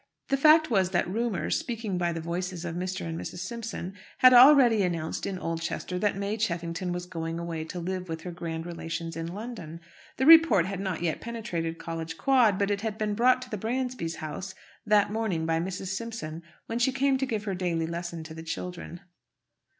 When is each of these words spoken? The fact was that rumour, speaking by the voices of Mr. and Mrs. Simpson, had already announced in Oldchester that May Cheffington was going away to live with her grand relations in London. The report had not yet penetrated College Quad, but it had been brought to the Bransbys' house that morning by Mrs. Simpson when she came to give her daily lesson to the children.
The 0.29 0.37
fact 0.37 0.71
was 0.71 0.89
that 0.89 1.07
rumour, 1.07 1.51
speaking 1.51 1.99
by 1.99 2.11
the 2.11 2.19
voices 2.19 2.65
of 2.65 2.73
Mr. 2.75 3.05
and 3.05 3.19
Mrs. 3.21 3.37
Simpson, 3.45 3.93
had 4.17 4.33
already 4.33 4.81
announced 4.81 5.27
in 5.27 5.37
Oldchester 5.37 5.99
that 5.99 6.17
May 6.17 6.37
Cheffington 6.37 6.91
was 6.91 7.05
going 7.05 7.37
away 7.37 7.63
to 7.65 7.79
live 7.79 8.09
with 8.09 8.21
her 8.21 8.31
grand 8.31 8.65
relations 8.65 9.15
in 9.15 9.27
London. 9.27 9.79
The 10.17 10.25
report 10.25 10.65
had 10.65 10.79
not 10.79 11.03
yet 11.03 11.21
penetrated 11.21 11.77
College 11.77 12.17
Quad, 12.17 12.57
but 12.57 12.71
it 12.71 12.81
had 12.81 12.97
been 12.97 13.13
brought 13.13 13.43
to 13.43 13.49
the 13.51 13.59
Bransbys' 13.59 14.15
house 14.15 14.55
that 14.87 15.11
morning 15.11 15.45
by 15.45 15.59
Mrs. 15.59 15.89
Simpson 15.89 16.41
when 16.65 16.79
she 16.79 16.91
came 16.91 17.19
to 17.19 17.27
give 17.27 17.43
her 17.43 17.53
daily 17.53 17.85
lesson 17.85 18.23
to 18.23 18.33
the 18.33 18.41
children. 18.41 19.01